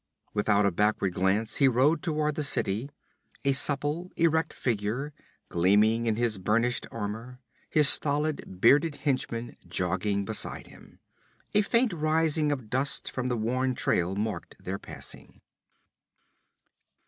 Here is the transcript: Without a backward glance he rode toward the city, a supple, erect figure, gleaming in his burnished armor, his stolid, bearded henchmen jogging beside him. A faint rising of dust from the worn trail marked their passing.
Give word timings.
Without 0.33 0.65
a 0.65 0.71
backward 0.71 1.13
glance 1.13 1.57
he 1.57 1.67
rode 1.67 2.01
toward 2.01 2.33
the 2.33 2.41
city, 2.43 2.89
a 3.45 3.51
supple, 3.51 4.11
erect 4.15 4.51
figure, 4.51 5.13
gleaming 5.47 6.07
in 6.07 6.15
his 6.15 6.39
burnished 6.39 6.87
armor, 6.89 7.39
his 7.69 7.87
stolid, 7.87 8.59
bearded 8.59 8.95
henchmen 8.95 9.55
jogging 9.67 10.25
beside 10.25 10.65
him. 10.65 10.97
A 11.53 11.61
faint 11.61 11.93
rising 11.93 12.51
of 12.51 12.67
dust 12.71 13.11
from 13.11 13.27
the 13.27 13.37
worn 13.37 13.75
trail 13.75 14.15
marked 14.15 14.55
their 14.59 14.79
passing. 14.79 15.39